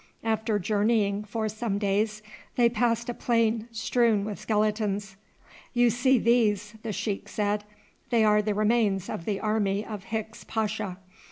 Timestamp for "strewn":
3.71-4.25